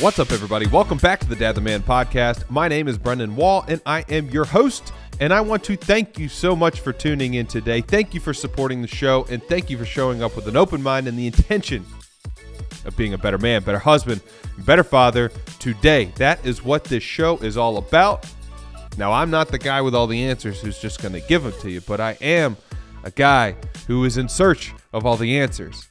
What's 0.00 0.18
up, 0.18 0.30
everybody? 0.30 0.66
Welcome 0.66 0.98
back 0.98 1.20
to 1.20 1.26
the 1.26 1.34
Dad 1.34 1.54
the 1.54 1.62
Man 1.62 1.80
podcast. 1.80 2.50
My 2.50 2.68
name 2.68 2.86
is 2.86 2.98
Brendan 2.98 3.34
Wall, 3.34 3.64
and 3.66 3.80
I 3.86 4.04
am 4.10 4.28
your 4.28 4.44
host. 4.44 4.92
And 5.20 5.32
I 5.32 5.40
want 5.40 5.64
to 5.64 5.74
thank 5.74 6.18
you 6.18 6.28
so 6.28 6.54
much 6.54 6.80
for 6.80 6.92
tuning 6.92 7.32
in 7.32 7.46
today. 7.46 7.80
Thank 7.80 8.12
you 8.12 8.20
for 8.20 8.34
supporting 8.34 8.82
the 8.82 8.88
show, 8.88 9.24
and 9.30 9.42
thank 9.44 9.70
you 9.70 9.78
for 9.78 9.86
showing 9.86 10.22
up 10.22 10.36
with 10.36 10.48
an 10.48 10.56
open 10.56 10.82
mind 10.82 11.08
and 11.08 11.18
the 11.18 11.26
intention 11.26 11.86
of 12.84 12.94
being 12.94 13.14
a 13.14 13.18
better 13.18 13.38
man, 13.38 13.62
better 13.62 13.78
husband, 13.78 14.20
better 14.58 14.84
father 14.84 15.30
today. 15.60 16.12
That 16.16 16.44
is 16.44 16.62
what 16.62 16.84
this 16.84 17.02
show 17.02 17.38
is 17.38 17.56
all 17.56 17.78
about. 17.78 18.30
Now, 18.98 19.12
I'm 19.12 19.30
not 19.30 19.48
the 19.48 19.58
guy 19.58 19.80
with 19.80 19.94
all 19.94 20.06
the 20.06 20.24
answers 20.24 20.60
who's 20.60 20.78
just 20.78 21.00
going 21.00 21.14
to 21.14 21.20
give 21.20 21.42
them 21.42 21.54
to 21.62 21.70
you, 21.70 21.80
but 21.80 22.02
I 22.02 22.18
am 22.20 22.58
a 23.02 23.10
guy 23.10 23.56
who 23.86 24.04
is 24.04 24.18
in 24.18 24.28
search 24.28 24.74
of 24.92 25.06
all 25.06 25.16
the 25.16 25.38
answers. 25.38 25.88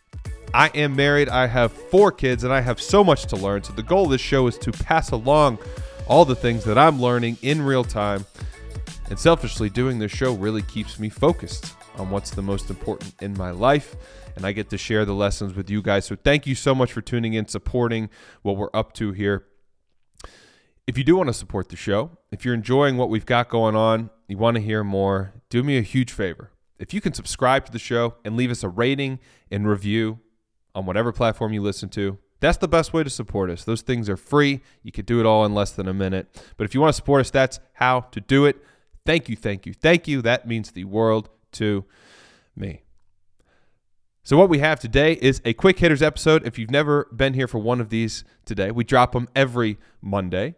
I 0.55 0.71
am 0.73 0.95
married, 0.95 1.27
I 1.27 1.47
have 1.47 1.73
four 1.73 2.13
kids, 2.13 2.45
and 2.45 2.53
I 2.53 2.61
have 2.61 2.79
so 2.79 3.03
much 3.03 3.25
to 3.25 3.35
learn. 3.35 3.61
So, 3.63 3.73
the 3.73 3.83
goal 3.83 4.05
of 4.05 4.11
this 4.11 4.21
show 4.21 4.47
is 4.47 4.57
to 4.59 4.71
pass 4.71 5.11
along 5.11 5.59
all 6.07 6.23
the 6.23 6.33
things 6.33 6.63
that 6.63 6.77
I'm 6.77 7.01
learning 7.01 7.39
in 7.41 7.61
real 7.61 7.83
time. 7.83 8.25
And 9.09 9.19
selfishly, 9.19 9.69
doing 9.69 9.99
this 9.99 10.13
show 10.13 10.33
really 10.33 10.61
keeps 10.61 10.97
me 10.97 11.09
focused 11.09 11.75
on 11.97 12.09
what's 12.09 12.29
the 12.29 12.41
most 12.41 12.69
important 12.69 13.15
in 13.21 13.37
my 13.37 13.51
life. 13.51 13.97
And 14.37 14.45
I 14.45 14.53
get 14.53 14.69
to 14.69 14.77
share 14.77 15.03
the 15.03 15.13
lessons 15.13 15.55
with 15.55 15.69
you 15.69 15.81
guys. 15.81 16.05
So, 16.05 16.15
thank 16.15 16.47
you 16.47 16.55
so 16.55 16.73
much 16.73 16.93
for 16.93 17.01
tuning 17.01 17.33
in, 17.33 17.49
supporting 17.49 18.09
what 18.41 18.55
we're 18.55 18.69
up 18.73 18.93
to 18.93 19.11
here. 19.11 19.47
If 20.87 20.97
you 20.97 21.03
do 21.03 21.17
want 21.17 21.27
to 21.27 21.33
support 21.33 21.67
the 21.67 21.75
show, 21.75 22.11
if 22.31 22.45
you're 22.45 22.53
enjoying 22.53 22.95
what 22.95 23.09
we've 23.09 23.25
got 23.25 23.49
going 23.49 23.75
on, 23.75 24.09
you 24.29 24.37
want 24.37 24.55
to 24.55 24.61
hear 24.61 24.85
more, 24.85 25.33
do 25.49 25.63
me 25.63 25.77
a 25.77 25.81
huge 25.81 26.13
favor. 26.13 26.51
If 26.79 26.93
you 26.93 27.01
can 27.01 27.13
subscribe 27.13 27.65
to 27.65 27.73
the 27.73 27.79
show 27.79 28.15
and 28.23 28.37
leave 28.37 28.51
us 28.51 28.63
a 28.63 28.69
rating 28.69 29.19
and 29.51 29.67
review 29.67 30.19
on 30.75 30.85
whatever 30.85 31.11
platform 31.11 31.53
you 31.53 31.61
listen 31.61 31.89
to, 31.89 32.19
that's 32.39 32.57
the 32.57 32.67
best 32.67 32.93
way 32.93 33.03
to 33.03 33.09
support 33.09 33.49
us. 33.49 33.63
Those 33.63 33.81
things 33.81 34.09
are 34.09 34.17
free. 34.17 34.61
You 34.83 34.91
could 34.91 35.05
do 35.05 35.19
it 35.19 35.25
all 35.25 35.45
in 35.45 35.53
less 35.55 35.71
than 35.71 35.87
a 35.87 35.93
minute. 35.93 36.27
But 36.57 36.65
if 36.65 36.75
you 36.75 36.81
want 36.81 36.89
to 36.89 36.95
support 36.95 37.21
us, 37.21 37.31
that's 37.31 37.59
how 37.73 38.01
to 38.11 38.21
do 38.21 38.45
it. 38.45 38.57
Thank 39.05 39.29
you, 39.29 39.35
thank 39.35 39.65
you, 39.65 39.73
thank 39.73 40.07
you. 40.07 40.21
That 40.21 40.47
means 40.47 40.71
the 40.71 40.83
world 40.83 41.29
to 41.53 41.85
me. 42.55 42.81
So, 44.23 44.37
what 44.37 44.49
we 44.49 44.57
have 44.57 44.79
today 44.79 45.13
is 45.13 45.39
a 45.45 45.53
quick 45.53 45.77
hitters 45.77 46.01
episode. 46.01 46.47
If 46.47 46.57
you've 46.57 46.71
never 46.71 47.07
been 47.15 47.35
here 47.35 47.47
for 47.47 47.59
one 47.59 47.79
of 47.79 47.89
these 47.89 48.23
today, 48.43 48.71
we 48.71 48.83
drop 48.83 49.11
them 49.11 49.27
every 49.35 49.77
Monday. 50.01 50.55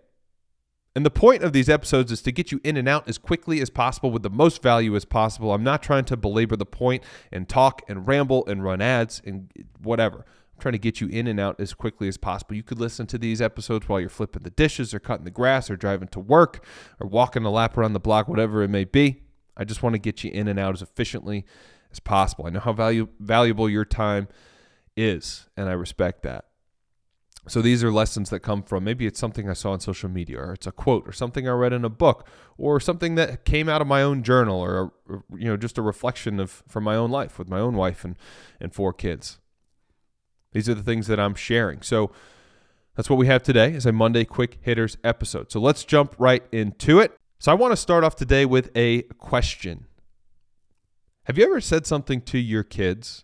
And 0.97 1.05
the 1.05 1.11
point 1.11 1.43
of 1.43 1.53
these 1.53 1.69
episodes 1.69 2.11
is 2.11 2.23
to 2.23 2.31
get 2.31 2.51
you 2.51 2.59
in 2.63 2.75
and 2.75 2.89
out 2.89 3.07
as 3.07 3.19
quickly 3.19 3.61
as 3.61 3.69
possible 3.69 4.09
with 4.09 4.23
the 4.23 4.31
most 4.31 4.63
value 4.63 4.95
as 4.95 5.05
possible. 5.05 5.53
I'm 5.53 5.63
not 5.63 5.83
trying 5.83 6.05
to 6.05 6.17
belabor 6.17 6.55
the 6.55 6.65
point 6.65 7.03
and 7.31 7.47
talk 7.47 7.83
and 7.87 8.07
ramble 8.07 8.43
and 8.47 8.63
run 8.63 8.81
ads 8.81 9.21
and 9.23 9.51
whatever. 9.79 10.25
I'm 10.25 10.59
trying 10.59 10.71
to 10.71 10.79
get 10.79 10.99
you 10.99 11.07
in 11.09 11.27
and 11.27 11.39
out 11.39 11.59
as 11.59 11.75
quickly 11.75 12.07
as 12.07 12.17
possible. 12.17 12.55
You 12.55 12.63
could 12.63 12.79
listen 12.79 13.05
to 13.05 13.19
these 13.19 13.43
episodes 13.43 13.87
while 13.87 13.99
you're 13.99 14.09
flipping 14.09 14.41
the 14.41 14.49
dishes 14.49 14.91
or 14.91 14.97
cutting 14.97 15.23
the 15.23 15.29
grass 15.29 15.69
or 15.69 15.75
driving 15.75 16.07
to 16.07 16.19
work 16.19 16.65
or 16.99 17.07
walking 17.07 17.45
a 17.45 17.51
lap 17.51 17.77
around 17.77 17.93
the 17.93 17.99
block, 17.99 18.27
whatever 18.27 18.63
it 18.63 18.69
may 18.69 18.83
be. 18.83 19.21
I 19.55 19.65
just 19.65 19.83
want 19.83 19.93
to 19.93 19.99
get 19.99 20.23
you 20.23 20.31
in 20.31 20.47
and 20.47 20.57
out 20.57 20.73
as 20.73 20.81
efficiently 20.81 21.45
as 21.91 21.99
possible. 21.99 22.47
I 22.47 22.49
know 22.49 22.59
how 22.59 22.73
value, 22.73 23.09
valuable 23.19 23.69
your 23.69 23.85
time 23.85 24.29
is, 24.95 25.47
and 25.55 25.69
I 25.69 25.73
respect 25.73 26.23
that. 26.23 26.46
So 27.47 27.61
these 27.61 27.83
are 27.83 27.91
lessons 27.91 28.29
that 28.29 28.41
come 28.41 28.61
from 28.63 28.83
maybe 28.83 29.05
it's 29.05 29.19
something 29.19 29.49
I 29.49 29.53
saw 29.53 29.71
on 29.71 29.79
social 29.79 30.09
media, 30.09 30.39
or 30.39 30.53
it's 30.53 30.67
a 30.67 30.71
quote, 30.71 31.07
or 31.07 31.11
something 31.11 31.47
I 31.47 31.51
read 31.51 31.73
in 31.73 31.85
a 31.85 31.89
book, 31.89 32.27
or 32.57 32.79
something 32.79 33.15
that 33.15 33.45
came 33.45 33.69
out 33.69 33.81
of 33.81 33.87
my 33.87 34.01
own 34.01 34.23
journal, 34.23 34.59
or, 34.59 34.91
or 35.07 35.23
you 35.35 35.45
know 35.45 35.57
just 35.57 35.77
a 35.77 35.81
reflection 35.81 36.39
of 36.39 36.63
from 36.67 36.83
my 36.83 36.95
own 36.95 37.09
life 37.09 37.39
with 37.39 37.47
my 37.47 37.59
own 37.59 37.75
wife 37.75 38.03
and 38.03 38.15
and 38.59 38.73
four 38.73 38.93
kids. 38.93 39.39
These 40.51 40.67
are 40.67 40.73
the 40.73 40.83
things 40.83 41.07
that 41.07 41.19
I'm 41.19 41.35
sharing. 41.35 41.81
So 41.81 42.11
that's 42.95 43.09
what 43.09 43.17
we 43.19 43.27
have 43.27 43.43
today 43.43 43.73
is 43.73 43.85
a 43.85 43.91
Monday 43.91 44.25
quick 44.25 44.57
hitters 44.61 44.97
episode. 45.03 45.51
So 45.51 45.59
let's 45.59 45.83
jump 45.83 46.15
right 46.17 46.43
into 46.51 46.99
it. 46.99 47.15
So 47.39 47.51
I 47.51 47.55
want 47.55 47.71
to 47.71 47.77
start 47.77 48.03
off 48.03 48.15
today 48.15 48.43
with 48.43 48.71
a 48.75 49.03
question. 49.03 49.85
Have 51.25 51.37
you 51.37 51.45
ever 51.45 51.61
said 51.61 51.85
something 51.85 52.21
to 52.21 52.39
your 52.39 52.63
kids 52.63 53.23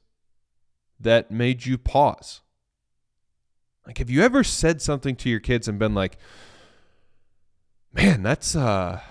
that 1.00 1.31
made 1.31 1.66
you 1.66 1.79
pause? 1.79 2.42
Like, 3.85 3.97
have 3.97 4.09
you 4.09 4.21
ever 4.21 4.44
said 4.44 4.81
something 4.81 5.16
to 5.17 5.29
your 5.29 5.39
kids 5.39 5.67
and 5.67 5.77
been 5.77 5.94
like, 5.94 6.17
man, 7.94 8.23
that's, 8.23 8.55
uh, 8.55 9.01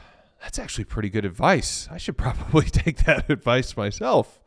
that's 0.40 0.58
actually 0.58 0.84
pretty 0.84 1.10
good 1.10 1.24
advice. 1.24 1.88
I 1.90 1.98
should 1.98 2.18
probably 2.18 2.64
take 2.66 3.04
that 3.04 3.30
advice 3.30 3.76
myself. 3.76 4.40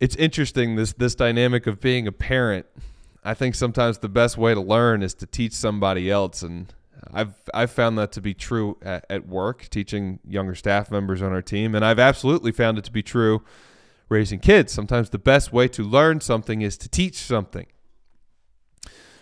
It's 0.00 0.16
interesting 0.16 0.74
this 0.76 0.92
this 0.92 1.14
dynamic 1.14 1.66
of 1.66 1.80
being 1.80 2.06
a 2.06 2.12
parent. 2.12 2.66
I 3.22 3.32
think 3.32 3.54
sometimes 3.54 3.98
the 3.98 4.08
best 4.08 4.36
way 4.36 4.52
to 4.52 4.60
learn 4.60 5.02
is 5.02 5.14
to 5.14 5.26
teach 5.26 5.52
somebody 5.52 6.10
else 6.10 6.42
and 6.42 6.74
I've 7.12 7.34
I've 7.52 7.70
found 7.70 7.98
that 7.98 8.12
to 8.12 8.20
be 8.20 8.34
true 8.34 8.76
at, 8.82 9.06
at 9.08 9.26
work, 9.28 9.68
teaching 9.70 10.18
younger 10.26 10.54
staff 10.54 10.90
members 10.90 11.22
on 11.22 11.32
our 11.32 11.42
team, 11.42 11.74
and 11.74 11.84
I've 11.84 11.98
absolutely 11.98 12.52
found 12.52 12.78
it 12.78 12.84
to 12.84 12.92
be 12.92 13.02
true 13.02 13.42
raising 14.08 14.38
kids. 14.38 14.72
Sometimes 14.72 15.10
the 15.10 15.18
best 15.18 15.52
way 15.52 15.68
to 15.68 15.82
learn 15.82 16.20
something 16.20 16.62
is 16.62 16.76
to 16.78 16.88
teach 16.88 17.16
something. 17.16 17.66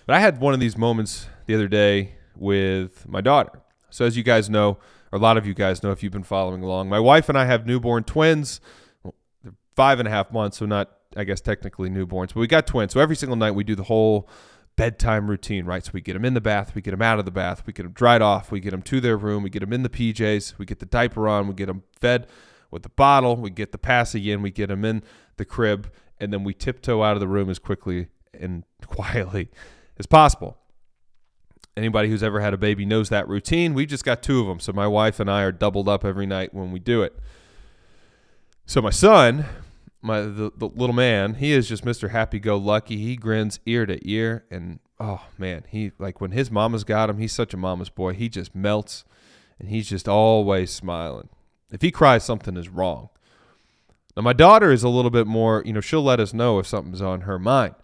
But 0.06 0.16
I 0.16 0.20
had 0.20 0.40
one 0.40 0.54
of 0.54 0.60
these 0.60 0.76
moments 0.76 1.28
the 1.46 1.54
other 1.54 1.68
day 1.68 2.14
with 2.36 3.08
my 3.08 3.20
daughter. 3.20 3.60
So, 3.90 4.04
as 4.04 4.16
you 4.16 4.22
guys 4.22 4.50
know, 4.50 4.78
or 5.12 5.18
a 5.18 5.18
lot 5.18 5.36
of 5.36 5.46
you 5.46 5.54
guys 5.54 5.82
know 5.82 5.90
if 5.90 6.02
you've 6.02 6.12
been 6.12 6.22
following 6.22 6.62
along, 6.62 6.88
my 6.88 6.98
wife 6.98 7.28
and 7.28 7.38
I 7.38 7.44
have 7.44 7.66
newborn 7.66 8.04
twins. 8.04 8.60
Well, 9.02 9.14
they're 9.42 9.54
five 9.76 9.98
and 9.98 10.08
a 10.08 10.10
half 10.10 10.32
months, 10.32 10.58
so 10.58 10.66
not, 10.66 10.90
I 11.16 11.24
guess, 11.24 11.40
technically 11.40 11.90
newborns, 11.90 12.28
but 12.28 12.36
we 12.36 12.46
got 12.46 12.66
twins. 12.66 12.92
So, 12.92 13.00
every 13.00 13.16
single 13.16 13.36
night 13.36 13.52
we 13.52 13.64
do 13.64 13.74
the 13.74 13.84
whole 13.84 14.28
bedtime 14.76 15.28
routine, 15.28 15.66
right? 15.66 15.84
So, 15.84 15.90
we 15.94 16.00
get 16.00 16.14
them 16.14 16.24
in 16.24 16.34
the 16.34 16.40
bath, 16.40 16.74
we 16.74 16.82
get 16.82 16.92
them 16.92 17.02
out 17.02 17.18
of 17.18 17.24
the 17.24 17.30
bath, 17.30 17.62
we 17.66 17.72
get 17.72 17.84
them 17.84 17.92
dried 17.92 18.22
off, 18.22 18.50
we 18.50 18.60
get 18.60 18.70
them 18.70 18.82
to 18.82 19.00
their 19.00 19.16
room, 19.16 19.42
we 19.42 19.50
get 19.50 19.60
them 19.60 19.72
in 19.72 19.82
the 19.82 19.90
PJs, 19.90 20.58
we 20.58 20.66
get 20.66 20.80
the 20.80 20.86
diaper 20.86 21.28
on, 21.28 21.46
we 21.46 21.54
get 21.54 21.66
them 21.66 21.84
fed 22.00 22.26
with 22.70 22.82
the 22.82 22.88
bottle, 22.88 23.36
we 23.36 23.50
get 23.50 23.70
the 23.70 23.78
passage 23.78 24.26
in, 24.26 24.42
we 24.42 24.50
get 24.50 24.68
them 24.68 24.84
in 24.84 25.02
the 25.36 25.44
crib, 25.44 25.92
and 26.18 26.32
then 26.32 26.42
we 26.42 26.54
tiptoe 26.54 27.02
out 27.02 27.14
of 27.14 27.20
the 27.20 27.28
room 27.28 27.50
as 27.50 27.58
quickly 27.58 28.08
and 28.32 28.64
quietly 28.86 29.50
as 30.02 30.06
possible. 30.06 30.56
Anybody 31.76 32.08
who's 32.08 32.24
ever 32.24 32.40
had 32.40 32.52
a 32.52 32.58
baby 32.58 32.84
knows 32.84 33.08
that 33.10 33.28
routine. 33.28 33.72
We've 33.72 33.88
just 33.88 34.04
got 34.04 34.20
two 34.20 34.40
of 34.40 34.48
them, 34.48 34.58
so 34.58 34.72
my 34.72 34.88
wife 34.88 35.20
and 35.20 35.30
I 35.30 35.42
are 35.42 35.52
doubled 35.52 35.88
up 35.88 36.04
every 36.04 36.26
night 36.26 36.52
when 36.52 36.72
we 36.72 36.80
do 36.80 37.02
it. 37.02 37.16
So 38.66 38.82
my 38.82 38.90
son, 38.90 39.46
my 40.02 40.22
the, 40.22 40.50
the 40.56 40.66
little 40.66 40.94
man, 40.94 41.34
he 41.34 41.52
is 41.52 41.68
just 41.68 41.84
Mr. 41.84 42.10
Happy 42.10 42.40
Go 42.40 42.56
Lucky. 42.56 42.96
He 42.96 43.14
grins 43.14 43.60
ear 43.64 43.86
to 43.86 43.98
ear, 44.08 44.44
and 44.50 44.80
oh 44.98 45.24
man, 45.38 45.64
he 45.68 45.92
like 46.00 46.20
when 46.20 46.32
his 46.32 46.50
mama's 46.50 46.82
got 46.82 47.08
him. 47.08 47.18
He's 47.18 47.32
such 47.32 47.54
a 47.54 47.56
mama's 47.56 47.90
boy. 47.90 48.12
He 48.14 48.28
just 48.28 48.56
melts, 48.56 49.04
and 49.60 49.68
he's 49.68 49.88
just 49.88 50.08
always 50.08 50.72
smiling. 50.72 51.28
If 51.70 51.80
he 51.80 51.92
cries, 51.92 52.24
something 52.24 52.56
is 52.56 52.68
wrong. 52.68 53.08
Now 54.16 54.22
my 54.22 54.32
daughter 54.32 54.72
is 54.72 54.82
a 54.82 54.88
little 54.88 55.12
bit 55.12 55.28
more, 55.28 55.62
you 55.64 55.72
know, 55.72 55.80
she'll 55.80 56.02
let 56.02 56.18
us 56.18 56.34
know 56.34 56.58
if 56.58 56.66
something's 56.66 57.00
on 57.00 57.22
her 57.22 57.38
mind 57.38 57.76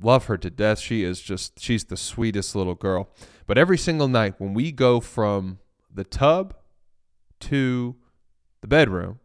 love 0.00 0.26
her 0.26 0.36
to 0.38 0.50
death. 0.50 0.78
She 0.78 1.02
is 1.02 1.20
just, 1.20 1.60
she's 1.60 1.84
the 1.84 1.96
sweetest 1.96 2.54
little 2.54 2.74
girl. 2.74 3.08
But 3.46 3.58
every 3.58 3.78
single 3.78 4.08
night 4.08 4.34
when 4.38 4.54
we 4.54 4.72
go 4.72 5.00
from 5.00 5.58
the 5.92 6.04
tub 6.04 6.54
to 7.40 7.96
the 8.60 8.66
bedroom, 8.66 9.20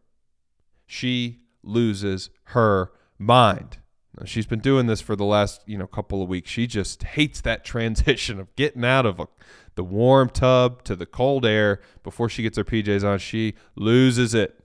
she 0.85 1.39
loses 1.63 2.29
her 2.45 2.91
mind. 3.17 3.77
Now, 4.17 4.25
she's 4.25 4.45
been 4.45 4.59
doing 4.59 4.85
this 4.85 5.01
for 5.01 5.15
the 5.15 5.25
last, 5.25 5.61
you 5.65 5.77
know, 5.77 5.87
couple 5.87 6.21
of 6.21 6.29
weeks. 6.29 6.51
She 6.51 6.67
just 6.67 7.03
hates 7.03 7.41
that 7.41 7.65
transition 7.65 8.39
of 8.39 8.55
getting 8.55 8.85
out 8.85 9.05
of 9.05 9.19
a, 9.19 9.27
the 9.75 9.83
warm 9.83 10.29
tub 10.29 10.83
to 10.83 10.95
the 10.95 11.05
cold 11.05 11.45
air 11.45 11.79
before 12.03 12.29
she 12.29 12.43
gets 12.43 12.57
her 12.57 12.63
PJs 12.63 13.03
on. 13.03 13.19
She 13.19 13.55
loses 13.75 14.33
it, 14.33 14.59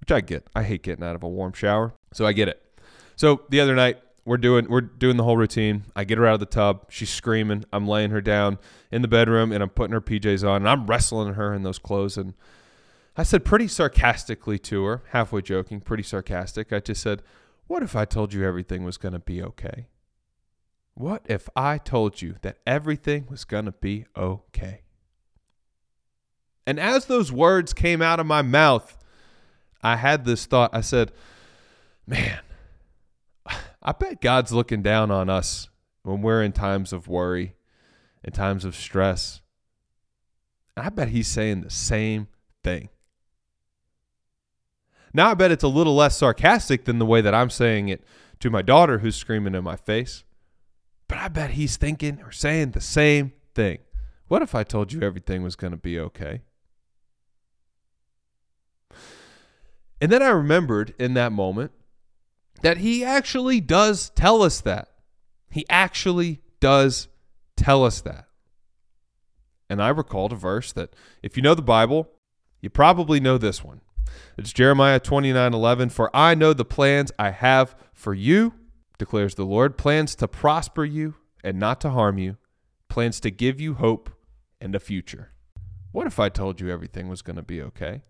which 0.00 0.10
I 0.10 0.20
get. 0.20 0.48
I 0.54 0.62
hate 0.62 0.82
getting 0.82 1.04
out 1.04 1.14
of 1.14 1.22
a 1.22 1.28
warm 1.28 1.52
shower, 1.52 1.94
so 2.12 2.26
I 2.26 2.32
get 2.32 2.48
it. 2.48 2.62
So 3.16 3.42
the 3.50 3.60
other 3.60 3.74
night, 3.74 3.98
we're 4.26 4.36
doing 4.36 4.66
we're 4.68 4.80
doing 4.82 5.16
the 5.16 5.22
whole 5.22 5.36
routine. 5.36 5.84
I 5.94 6.04
get 6.04 6.18
her 6.18 6.26
out 6.26 6.34
of 6.34 6.40
the 6.40 6.46
tub. 6.46 6.86
She's 6.90 7.08
screaming. 7.08 7.64
I'm 7.72 7.86
laying 7.86 8.10
her 8.10 8.20
down 8.20 8.58
in 8.90 9.00
the 9.00 9.08
bedroom 9.08 9.52
and 9.52 9.62
I'm 9.62 9.70
putting 9.70 9.92
her 9.94 10.00
PJs 10.00 10.46
on 10.46 10.56
and 10.56 10.68
I'm 10.68 10.86
wrestling 10.86 11.34
her 11.34 11.54
in 11.54 11.62
those 11.62 11.78
clothes 11.78 12.18
and 12.18 12.34
I 13.16 13.22
said 13.22 13.46
pretty 13.46 13.68
sarcastically 13.68 14.58
to 14.58 14.84
her, 14.84 15.02
halfway 15.12 15.40
joking, 15.40 15.80
pretty 15.80 16.02
sarcastic. 16.02 16.72
I 16.72 16.80
just 16.80 17.00
said, 17.00 17.22
"What 17.66 17.82
if 17.82 17.96
I 17.96 18.04
told 18.04 18.34
you 18.34 18.44
everything 18.44 18.84
was 18.84 18.98
going 18.98 19.14
to 19.14 19.18
be 19.20 19.42
okay? 19.42 19.86
What 20.94 21.24
if 21.26 21.48
I 21.56 21.78
told 21.78 22.20
you 22.20 22.34
that 22.42 22.58
everything 22.66 23.26
was 23.30 23.44
going 23.44 23.64
to 23.64 23.72
be 23.72 24.06
okay?" 24.16 24.82
And 26.66 26.80
as 26.80 27.06
those 27.06 27.30
words 27.30 27.72
came 27.72 28.02
out 28.02 28.20
of 28.20 28.26
my 28.26 28.42
mouth, 28.42 28.98
I 29.82 29.96
had 29.96 30.24
this 30.24 30.44
thought. 30.44 30.74
I 30.74 30.80
said, 30.82 31.12
"Man, 32.06 32.40
I 33.86 33.92
bet 33.92 34.20
God's 34.20 34.52
looking 34.52 34.82
down 34.82 35.10
on 35.10 35.30
us 35.30 35.70
when 36.02 36.20
we're 36.20 36.42
in 36.42 36.52
times 36.52 36.92
of 36.92 37.08
worry, 37.08 37.54
in 38.22 38.32
times 38.32 38.66
of 38.66 38.76
stress. 38.76 39.40
I 40.76 40.90
bet 40.90 41.08
He's 41.08 41.28
saying 41.28 41.62
the 41.62 41.70
same 41.70 42.28
thing. 42.62 42.90
Now, 45.14 45.30
I 45.30 45.34
bet 45.34 45.50
it's 45.50 45.64
a 45.64 45.68
little 45.68 45.94
less 45.94 46.18
sarcastic 46.18 46.84
than 46.84 46.98
the 46.98 47.06
way 47.06 47.22
that 47.22 47.34
I'm 47.34 47.48
saying 47.48 47.88
it 47.88 48.04
to 48.40 48.50
my 48.50 48.60
daughter 48.60 48.98
who's 48.98 49.16
screaming 49.16 49.54
in 49.54 49.64
my 49.64 49.76
face. 49.76 50.24
But 51.08 51.16
I 51.16 51.28
bet 51.28 51.50
he's 51.50 51.78
thinking 51.78 52.20
or 52.22 52.32
saying 52.32 52.72
the 52.72 52.82
same 52.82 53.32
thing. 53.54 53.78
What 54.28 54.42
if 54.42 54.54
I 54.54 54.62
told 54.62 54.92
you 54.92 55.00
everything 55.00 55.42
was 55.42 55.56
going 55.56 55.70
to 55.70 55.78
be 55.78 55.98
okay? 55.98 56.42
And 60.00 60.12
then 60.12 60.22
I 60.22 60.28
remembered 60.28 60.94
in 60.98 61.14
that 61.14 61.32
moment 61.32 61.72
that 62.62 62.78
he 62.78 63.04
actually 63.04 63.60
does 63.60 64.10
tell 64.10 64.42
us 64.42 64.60
that. 64.62 64.88
He 65.50 65.64
actually 65.68 66.40
does 66.60 67.08
tell 67.56 67.84
us 67.84 68.00
that. 68.02 68.26
And 69.68 69.82
I 69.82 69.88
recalled 69.88 70.32
a 70.32 70.36
verse 70.36 70.72
that, 70.72 70.94
if 71.22 71.36
you 71.36 71.42
know 71.42 71.54
the 71.54 71.62
Bible, 71.62 72.08
you 72.60 72.70
probably 72.70 73.20
know 73.20 73.38
this 73.38 73.64
one. 73.64 73.80
It's 74.38 74.52
Jeremiah 74.52 75.00
29 75.00 75.54
11. 75.54 75.90
For 75.90 76.14
I 76.14 76.34
know 76.34 76.52
the 76.52 76.64
plans 76.64 77.10
I 77.18 77.30
have 77.30 77.74
for 77.92 78.14
you, 78.14 78.54
declares 78.98 79.34
the 79.34 79.44
Lord 79.44 79.76
plans 79.76 80.14
to 80.16 80.28
prosper 80.28 80.84
you 80.84 81.14
and 81.42 81.58
not 81.58 81.80
to 81.82 81.90
harm 81.90 82.18
you, 82.18 82.36
plans 82.88 83.20
to 83.20 83.30
give 83.30 83.60
you 83.60 83.74
hope 83.74 84.10
and 84.60 84.74
a 84.74 84.80
future. 84.80 85.32
What 85.92 86.06
if 86.06 86.18
I 86.18 86.28
told 86.28 86.60
you 86.60 86.70
everything 86.70 87.08
was 87.08 87.22
going 87.22 87.36
to 87.36 87.42
be 87.42 87.60
okay? 87.62 88.02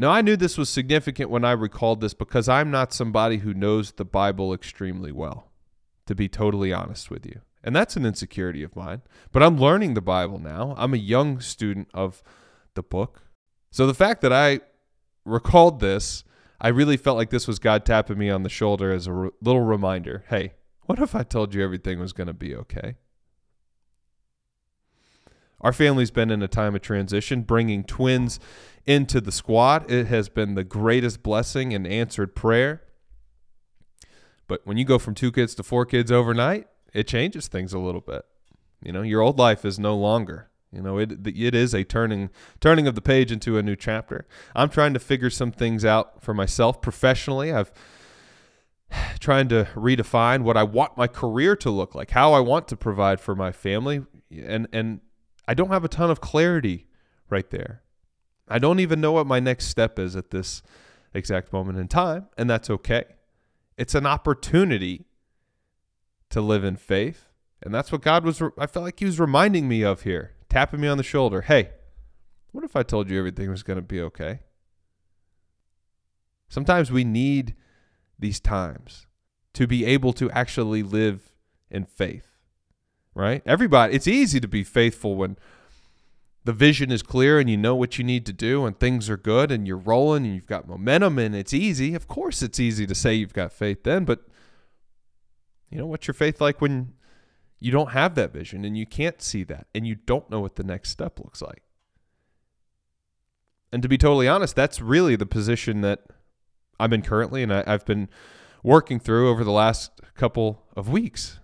Now, 0.00 0.12
I 0.12 0.22
knew 0.22 0.36
this 0.36 0.56
was 0.56 0.68
significant 0.68 1.28
when 1.28 1.44
I 1.44 1.50
recalled 1.50 2.00
this 2.00 2.14
because 2.14 2.48
I'm 2.48 2.70
not 2.70 2.92
somebody 2.92 3.38
who 3.38 3.52
knows 3.52 3.90
the 3.90 4.04
Bible 4.04 4.54
extremely 4.54 5.10
well, 5.10 5.50
to 6.06 6.14
be 6.14 6.28
totally 6.28 6.72
honest 6.72 7.10
with 7.10 7.26
you. 7.26 7.40
And 7.64 7.74
that's 7.74 7.96
an 7.96 8.06
insecurity 8.06 8.62
of 8.62 8.76
mine. 8.76 9.02
But 9.32 9.42
I'm 9.42 9.58
learning 9.58 9.94
the 9.94 10.00
Bible 10.00 10.38
now. 10.38 10.76
I'm 10.78 10.94
a 10.94 10.98
young 10.98 11.40
student 11.40 11.88
of 11.92 12.22
the 12.74 12.82
book. 12.84 13.22
So 13.72 13.88
the 13.88 13.92
fact 13.92 14.20
that 14.22 14.32
I 14.32 14.60
recalled 15.24 15.80
this, 15.80 16.22
I 16.60 16.68
really 16.68 16.96
felt 16.96 17.16
like 17.16 17.30
this 17.30 17.48
was 17.48 17.58
God 17.58 17.84
tapping 17.84 18.18
me 18.18 18.30
on 18.30 18.44
the 18.44 18.48
shoulder 18.48 18.92
as 18.92 19.08
a 19.08 19.12
r- 19.12 19.32
little 19.42 19.62
reminder 19.62 20.22
hey, 20.28 20.52
what 20.82 21.00
if 21.00 21.16
I 21.16 21.24
told 21.24 21.54
you 21.54 21.64
everything 21.64 21.98
was 21.98 22.12
going 22.12 22.28
to 22.28 22.32
be 22.32 22.54
okay? 22.54 22.98
Our 25.60 25.72
family's 25.72 26.10
been 26.10 26.30
in 26.30 26.42
a 26.42 26.48
time 26.48 26.74
of 26.74 26.82
transition, 26.82 27.42
bringing 27.42 27.84
twins 27.84 28.38
into 28.86 29.20
the 29.20 29.32
squad. 29.32 29.90
It 29.90 30.06
has 30.06 30.28
been 30.28 30.54
the 30.54 30.64
greatest 30.64 31.22
blessing 31.22 31.74
and 31.74 31.86
answered 31.86 32.34
prayer. 32.34 32.82
But 34.46 34.62
when 34.64 34.76
you 34.76 34.84
go 34.84 34.98
from 34.98 35.14
two 35.14 35.30
kids 35.30 35.54
to 35.56 35.62
four 35.62 35.84
kids 35.84 36.10
overnight, 36.10 36.68
it 36.94 37.06
changes 37.06 37.48
things 37.48 37.72
a 37.72 37.78
little 37.78 38.00
bit. 38.00 38.24
You 38.82 38.92
know, 38.92 39.02
your 39.02 39.20
old 39.20 39.38
life 39.38 39.64
is 39.64 39.78
no 39.78 39.96
longer. 39.96 40.48
You 40.72 40.82
know, 40.82 40.98
it 40.98 41.26
it 41.26 41.54
is 41.54 41.74
a 41.74 41.82
turning 41.82 42.30
turning 42.60 42.86
of 42.86 42.94
the 42.94 43.00
page 43.00 43.32
into 43.32 43.56
a 43.56 43.62
new 43.62 43.76
chapter. 43.76 44.26
I'm 44.54 44.68
trying 44.68 44.92
to 44.94 45.00
figure 45.00 45.30
some 45.30 45.50
things 45.50 45.84
out 45.84 46.22
for 46.22 46.34
myself 46.34 46.80
professionally. 46.82 47.52
I've 47.52 47.72
trying 49.18 49.48
to 49.48 49.68
redefine 49.74 50.42
what 50.42 50.56
I 50.56 50.62
want 50.62 50.96
my 50.96 51.06
career 51.06 51.56
to 51.56 51.70
look 51.70 51.94
like, 51.94 52.10
how 52.10 52.32
I 52.32 52.40
want 52.40 52.68
to 52.68 52.76
provide 52.76 53.20
for 53.20 53.34
my 53.34 53.50
family, 53.50 54.02
and 54.30 54.68
and 54.72 55.00
I 55.48 55.54
don't 55.54 55.70
have 55.70 55.82
a 55.84 55.88
ton 55.88 56.10
of 56.10 56.20
clarity 56.20 56.86
right 57.30 57.48
there. 57.48 57.82
I 58.46 58.58
don't 58.58 58.80
even 58.80 59.00
know 59.00 59.12
what 59.12 59.26
my 59.26 59.40
next 59.40 59.68
step 59.68 59.98
is 59.98 60.14
at 60.14 60.30
this 60.30 60.62
exact 61.14 61.54
moment 61.54 61.78
in 61.78 61.88
time, 61.88 62.28
and 62.36 62.50
that's 62.50 62.68
okay. 62.68 63.04
It's 63.78 63.94
an 63.94 64.04
opportunity 64.04 65.06
to 66.28 66.42
live 66.42 66.64
in 66.64 66.76
faith, 66.76 67.30
and 67.62 67.74
that's 67.74 67.90
what 67.90 68.02
God 68.02 68.24
was 68.24 68.42
I 68.58 68.66
felt 68.66 68.84
like 68.84 68.98
he 68.98 69.06
was 69.06 69.18
reminding 69.18 69.66
me 69.66 69.82
of 69.82 70.02
here, 70.02 70.34
tapping 70.50 70.82
me 70.82 70.88
on 70.88 70.98
the 70.98 71.02
shoulder. 71.02 71.40
Hey, 71.40 71.70
what 72.52 72.62
if 72.62 72.76
I 72.76 72.82
told 72.82 73.10
you 73.10 73.18
everything 73.18 73.48
was 73.48 73.62
going 73.62 73.78
to 73.78 73.82
be 73.82 74.02
okay? 74.02 74.40
Sometimes 76.50 76.92
we 76.92 77.04
need 77.04 77.54
these 78.18 78.38
times 78.38 79.06
to 79.54 79.66
be 79.66 79.86
able 79.86 80.12
to 80.14 80.30
actually 80.30 80.82
live 80.82 81.32
in 81.70 81.86
faith, 81.86 82.27
right? 83.18 83.42
Everybody, 83.44 83.94
it's 83.94 84.06
easy 84.06 84.38
to 84.38 84.46
be 84.46 84.62
faithful 84.62 85.16
when 85.16 85.36
the 86.44 86.52
vision 86.52 86.92
is 86.92 87.02
clear 87.02 87.40
and 87.40 87.50
you 87.50 87.56
know 87.56 87.74
what 87.74 87.98
you 87.98 88.04
need 88.04 88.24
to 88.26 88.32
do 88.32 88.64
and 88.64 88.78
things 88.78 89.10
are 89.10 89.16
good 89.16 89.50
and 89.50 89.66
you're 89.66 89.76
rolling 89.76 90.24
and 90.24 90.34
you've 90.36 90.46
got 90.46 90.68
momentum 90.68 91.18
and 91.18 91.34
it's 91.34 91.52
easy. 91.52 91.96
Of 91.96 92.06
course, 92.06 92.42
it's 92.42 92.60
easy 92.60 92.86
to 92.86 92.94
say 92.94 93.14
you've 93.14 93.34
got 93.34 93.52
faith 93.52 93.82
then, 93.82 94.04
but 94.04 94.20
you 95.68 95.78
know, 95.78 95.86
what's 95.86 96.06
your 96.06 96.14
faith 96.14 96.40
like 96.40 96.60
when 96.60 96.94
you 97.58 97.72
don't 97.72 97.90
have 97.90 98.14
that 98.14 98.32
vision 98.32 98.64
and 98.64 98.78
you 98.78 98.86
can't 98.86 99.20
see 99.20 99.42
that 99.44 99.66
and 99.74 99.84
you 99.84 99.96
don't 99.96 100.30
know 100.30 100.40
what 100.40 100.54
the 100.54 100.62
next 100.62 100.90
step 100.90 101.18
looks 101.18 101.42
like? 101.42 101.62
And 103.72 103.82
to 103.82 103.88
be 103.88 103.98
totally 103.98 104.28
honest, 104.28 104.54
that's 104.54 104.80
really 104.80 105.16
the 105.16 105.26
position 105.26 105.80
that 105.80 106.04
I'm 106.78 106.92
in 106.92 107.02
currently, 107.02 107.42
and 107.42 107.52
I, 107.52 107.64
I've 107.66 107.84
been 107.84 108.08
working 108.62 109.00
through 109.00 109.28
over 109.28 109.42
the 109.42 109.50
last 109.50 109.90
couple 110.14 110.62
of 110.76 110.88
weeks. 110.88 111.40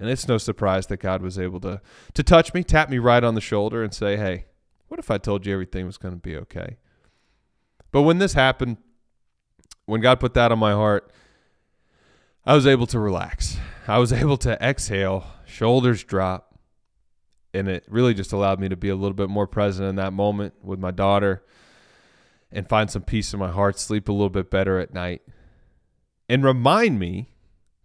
And 0.00 0.08
it's 0.08 0.28
no 0.28 0.38
surprise 0.38 0.86
that 0.86 0.98
God 0.98 1.22
was 1.22 1.38
able 1.38 1.60
to 1.60 1.80
to 2.14 2.22
touch 2.22 2.54
me, 2.54 2.62
tap 2.62 2.88
me 2.88 2.98
right 2.98 3.24
on 3.24 3.34
the 3.34 3.40
shoulder, 3.40 3.82
and 3.82 3.92
say, 3.92 4.16
"Hey, 4.16 4.46
what 4.88 5.00
if 5.00 5.10
I 5.10 5.18
told 5.18 5.44
you 5.44 5.52
everything 5.52 5.86
was 5.86 5.98
going 5.98 6.14
to 6.14 6.20
be 6.20 6.36
okay?" 6.36 6.76
But 7.90 8.02
when 8.02 8.18
this 8.18 8.34
happened, 8.34 8.76
when 9.86 10.00
God 10.00 10.20
put 10.20 10.34
that 10.34 10.52
on 10.52 10.58
my 10.58 10.72
heart, 10.72 11.10
I 12.44 12.54
was 12.54 12.66
able 12.66 12.86
to 12.88 12.98
relax. 12.98 13.58
I 13.88 13.98
was 13.98 14.12
able 14.12 14.36
to 14.38 14.62
exhale, 14.62 15.26
shoulders 15.46 16.04
drop, 16.04 16.58
and 17.52 17.68
it 17.68 17.84
really 17.88 18.14
just 18.14 18.32
allowed 18.32 18.60
me 18.60 18.68
to 18.68 18.76
be 18.76 18.88
a 18.88 18.96
little 18.96 19.14
bit 19.14 19.30
more 19.30 19.46
present 19.46 19.88
in 19.88 19.96
that 19.96 20.12
moment 20.12 20.54
with 20.62 20.78
my 20.78 20.90
daughter 20.90 21.42
and 22.52 22.68
find 22.68 22.90
some 22.90 23.02
peace 23.02 23.32
in 23.32 23.40
my 23.40 23.50
heart, 23.50 23.78
sleep 23.78 24.08
a 24.08 24.12
little 24.12 24.30
bit 24.30 24.50
better 24.50 24.78
at 24.78 24.94
night, 24.94 25.22
and 26.28 26.44
remind 26.44 26.98
me 26.98 27.30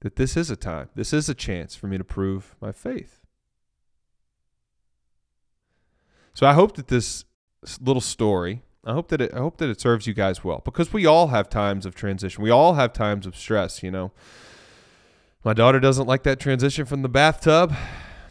that 0.04 0.18
this 0.18 0.36
is 0.36 0.52
a 0.52 0.58
time, 0.58 0.90
this 0.96 1.14
is 1.14 1.30
a 1.30 1.34
chance 1.34 1.76
for 1.76 1.88
me 1.88 1.98
to 1.98 2.04
prove 2.04 2.56
my 2.62 2.74
faith. 2.74 3.22
So 6.34 6.46
I 6.46 6.54
hope 6.54 6.76
that 6.76 6.90
this 6.90 7.24
little 7.80 8.02
story, 8.02 8.64
I 8.84 8.92
hope 8.92 9.08
that 9.08 9.22
it, 9.22 9.34
I 9.34 9.38
hope 9.38 9.58
that 9.58 9.70
it 9.70 9.80
serves 9.80 10.06
you 10.06 10.14
guys 10.14 10.44
well 10.44 10.62
because 10.66 10.92
we 10.92 11.06
all 11.06 11.28
have 11.28 11.50
times 11.50 11.86
of 11.86 11.96
transition. 11.96 12.44
We 12.44 12.50
all 12.50 12.74
have 12.74 12.92
times 12.92 13.26
of 13.26 13.38
stress, 13.38 13.82
you 13.82 13.92
know. 13.92 14.12
My 15.46 15.54
daughter 15.54 15.80
doesn't 15.80 16.08
like 16.08 16.24
that 16.24 16.40
transition 16.40 16.86
from 16.86 17.02
the 17.02 17.10
bathtub 17.10 17.74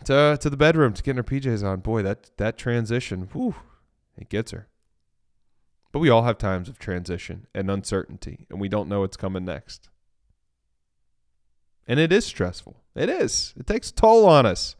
to 0.04 0.36
to 0.38 0.50
the 0.50 0.56
bedroom 0.58 0.92
to 0.92 1.02
getting 1.02 1.16
her 1.16 1.22
PJs 1.24 1.64
on. 1.64 1.80
Boy, 1.80 2.02
that 2.02 2.32
that 2.36 2.58
transition, 2.58 3.30
whew, 3.32 3.54
it 4.18 4.28
gets 4.28 4.50
her. 4.50 4.68
But 5.90 6.00
we 6.00 6.10
all 6.10 6.24
have 6.24 6.36
times 6.36 6.68
of 6.68 6.78
transition 6.78 7.46
and 7.54 7.70
uncertainty, 7.70 8.46
and 8.50 8.60
we 8.60 8.68
don't 8.68 8.90
know 8.90 9.00
what's 9.00 9.16
coming 9.16 9.46
next. 9.46 9.88
And 11.86 11.98
it 11.98 12.12
is 12.12 12.24
stressful. 12.24 12.76
It 12.94 13.08
is. 13.08 13.54
It 13.58 13.66
takes 13.66 13.90
toll 13.90 14.26
on 14.26 14.46
us. 14.46 14.76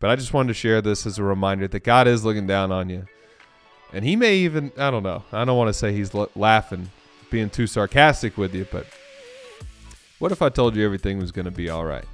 But 0.00 0.10
I 0.10 0.16
just 0.16 0.32
wanted 0.32 0.48
to 0.48 0.54
share 0.54 0.82
this 0.82 1.06
as 1.06 1.18
a 1.18 1.22
reminder 1.22 1.68
that 1.68 1.80
God 1.80 2.06
is 2.06 2.24
looking 2.24 2.46
down 2.46 2.72
on 2.72 2.88
you. 2.88 3.06
And 3.92 4.04
He 4.04 4.16
may 4.16 4.36
even, 4.38 4.72
I 4.76 4.90
don't 4.90 5.02
know, 5.02 5.24
I 5.32 5.44
don't 5.44 5.56
want 5.56 5.68
to 5.68 5.74
say 5.74 5.92
He's 5.92 6.12
laughing, 6.34 6.90
being 7.30 7.48
too 7.48 7.66
sarcastic 7.66 8.36
with 8.36 8.54
you, 8.54 8.66
but 8.70 8.86
what 10.18 10.32
if 10.32 10.42
I 10.42 10.48
told 10.48 10.76
you 10.76 10.84
everything 10.84 11.18
was 11.18 11.32
going 11.32 11.44
to 11.44 11.50
be 11.50 11.70
all 11.70 11.84
right? 11.84 12.04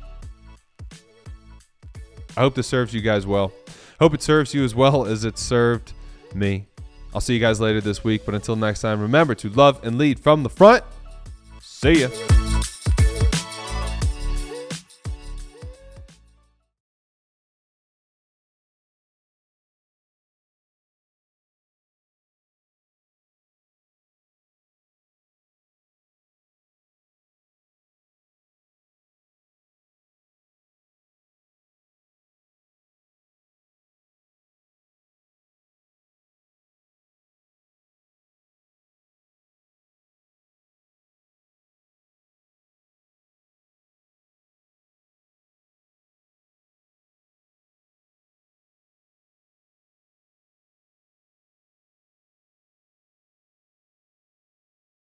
I 2.37 2.41
hope 2.41 2.55
this 2.55 2.67
serves 2.67 2.95
you 2.95 3.01
guys 3.01 3.27
well. 3.27 3.53
Hope 3.99 4.15
it 4.15 4.23
serves 4.23 4.55
you 4.55 4.65
as 4.65 4.75
well 4.75 5.05
as 5.07 5.25
it 5.25 5.37
served 5.37 5.93
me. 6.35 6.67
I'll 7.15 7.21
see 7.21 7.35
you 7.35 7.41
guys 7.41 7.61
later 7.61 7.81
this 7.81 8.05
week. 8.05 8.23
But 8.25 8.35
until 8.35 8.57
next 8.57 8.81
time, 8.81 9.01
remember 9.01 9.35
to 9.37 9.49
love 9.51 9.85
and 9.85 9.99
lead 9.99 10.21
from 10.21 10.43
the 10.43 10.51
front. 10.51 10.85
See 11.61 12.03
ya. 12.03 12.40